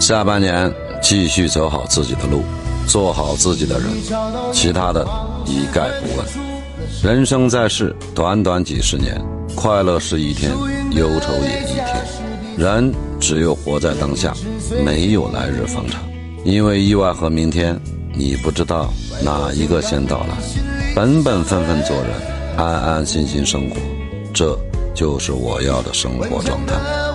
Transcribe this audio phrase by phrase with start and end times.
[0.00, 0.72] 下半年
[1.02, 2.42] 继续走好自己的路
[2.86, 3.90] 做好自己的人
[4.50, 5.06] 其他的
[5.44, 6.26] 一概不问。
[7.04, 9.20] 人生在世短短几十年
[9.54, 10.50] 快乐是一天
[10.92, 12.02] 忧愁也一天。
[12.56, 12.90] 人
[13.20, 14.34] 只有活在当下
[14.82, 16.00] 没有来日方长。
[16.44, 17.78] 因为意外和明天
[18.14, 18.90] 你不知道
[19.22, 20.34] 哪一个先到来。
[20.96, 22.10] 本本分分做人
[22.56, 23.76] 安安心心生活
[24.32, 24.58] 这
[24.94, 27.09] 就是我要的生活状态。